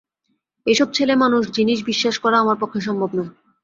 এইসব 0.67 0.87
ছেলেমানুষ 0.93 1.43
জিনিস 1.57 1.79
বিশ্বাস 1.85 2.15
করা 2.23 2.37
আমার 2.39 2.57
পক্ষে 2.61 2.79
সম্ভব 2.87 3.09
নয়। 3.17 3.31